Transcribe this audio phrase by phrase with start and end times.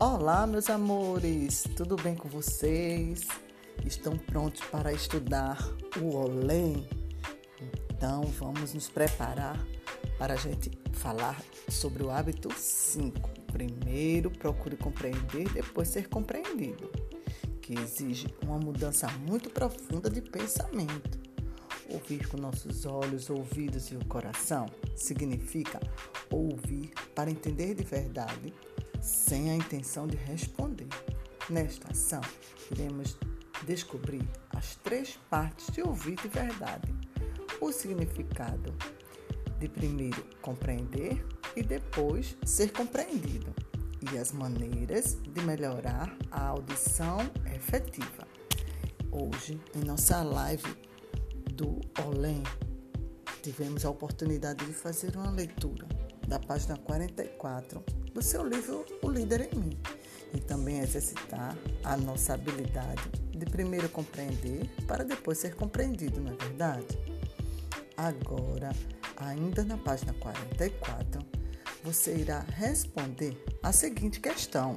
[0.00, 3.28] Olá, meus amores, tudo bem com vocês?
[3.86, 5.56] Estão prontos para estudar
[6.02, 6.74] o Olé?
[7.92, 9.56] Então, vamos nos preparar
[10.18, 13.30] para a gente falar sobre o hábito 5.
[13.52, 16.90] Primeiro, procure compreender, depois ser compreendido,
[17.62, 21.20] que exige uma mudança muito profunda de pensamento.
[21.88, 24.66] Ouvir com nossos olhos, ouvidos e o coração
[24.96, 25.78] significa
[26.28, 28.52] ouvir para entender de verdade
[29.04, 30.88] sem a intenção de responder.
[31.50, 32.22] Nesta ação,
[32.70, 33.18] iremos
[33.66, 36.94] descobrir as três partes de ouvir de verdade.
[37.60, 38.74] O significado
[39.60, 43.54] de primeiro compreender e depois ser compreendido,
[44.10, 47.18] e as maneiras de melhorar a audição
[47.54, 48.26] efetiva.
[49.12, 50.76] Hoje, em nossa live
[51.52, 52.42] do Olém,
[53.42, 55.86] tivemos a oportunidade de fazer uma leitura
[56.26, 59.78] da página 44 do seu livro O Líder em Mim
[60.32, 66.36] e também exercitar a nossa habilidade de primeiro compreender para depois ser compreendido, não é
[66.36, 66.98] verdade?
[67.96, 68.72] Agora,
[69.16, 71.20] ainda na página 44,
[71.82, 74.76] você irá responder a seguinte questão: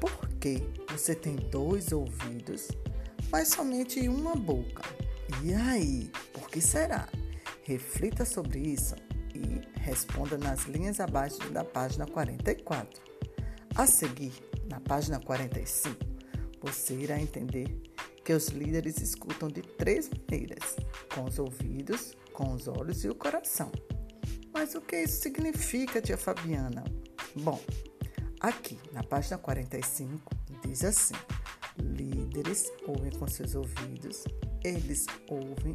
[0.00, 2.68] Por que você tem dois ouvidos,
[3.30, 4.82] mas somente uma boca?
[5.44, 7.08] E aí, por que será?
[7.64, 8.96] Reflita sobre isso
[9.40, 13.02] e responda nas linhas abaixo da página 44.
[13.74, 14.32] A seguir,
[14.68, 15.96] na página 45,
[16.60, 17.82] você irá entender
[18.24, 20.76] que os líderes escutam de três maneiras:
[21.14, 23.72] com os ouvidos, com os olhos e o coração.
[24.52, 26.84] Mas o que isso significa, tia Fabiana?
[27.34, 27.60] Bom,
[28.40, 30.30] aqui na página 45
[30.62, 31.14] diz assim:
[31.78, 34.24] líderes ouvem com seus ouvidos,
[34.62, 35.74] eles ouvem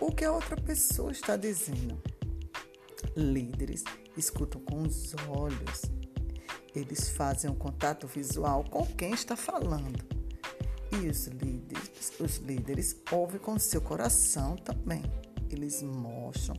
[0.00, 2.02] o que a outra pessoa está dizendo
[3.16, 3.84] líderes
[4.16, 5.82] escutam com os olhos.
[6.74, 10.02] Eles fazem um contato visual com quem está falando.
[10.92, 15.02] E os líderes, os líderes ouvem com seu coração também.
[15.50, 16.56] Eles mostram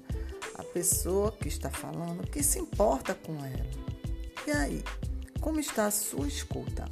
[0.56, 3.66] a pessoa que está falando que se importa com ela.
[4.46, 4.84] E aí,
[5.40, 6.86] como está a sua escuta?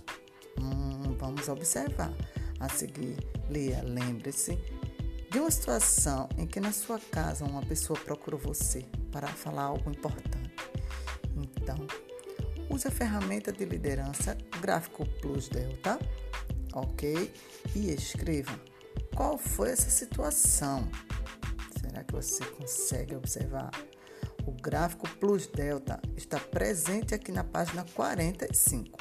[0.59, 2.13] Hum, vamos observar.
[2.59, 3.17] A seguir,
[3.49, 4.57] leia, lembre-se
[5.31, 9.89] de uma situação em que na sua casa uma pessoa procurou você para falar algo
[9.89, 10.51] importante.
[11.37, 11.77] Então,
[12.69, 15.97] use a ferramenta de liderança Gráfico Plus Delta,
[16.73, 17.33] ok?
[17.73, 18.59] E escreva
[19.15, 20.89] qual foi essa situação.
[21.79, 23.71] Será que você consegue observar?
[24.45, 28.99] O gráfico Plus Delta está presente aqui na página 45.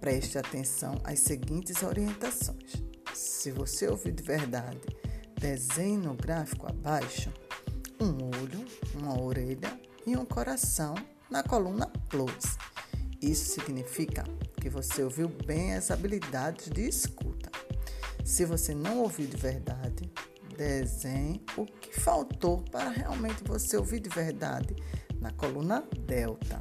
[0.00, 2.82] Preste atenção às seguintes orientações.
[3.12, 4.80] Se você ouvir de verdade
[5.44, 7.30] Desenhe no gráfico abaixo
[8.00, 10.94] um olho, uma orelha e um coração
[11.28, 12.56] na coluna Plus.
[13.20, 14.24] Isso significa
[14.58, 17.50] que você ouviu bem as habilidades de escuta.
[18.24, 20.10] Se você não ouviu de verdade,
[20.56, 24.74] desenhe o que faltou para realmente você ouvir de verdade
[25.20, 26.58] na coluna Delta.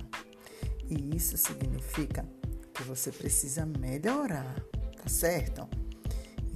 [0.89, 2.27] E isso significa
[2.73, 4.61] que você precisa melhorar,
[5.01, 5.82] tá certo?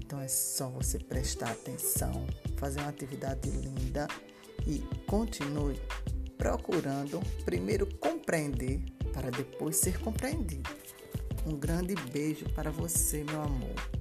[0.08, 2.26] Então é só você prestar atenção,
[2.56, 4.08] fazer uma atividade linda
[4.66, 5.78] e continue
[6.38, 8.80] procurando primeiro compreender
[9.12, 10.70] para depois ser compreendido.
[11.46, 13.97] Um grande beijo para você, meu amor.